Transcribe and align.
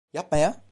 Yapma 0.13 0.37
ya. 0.37 0.51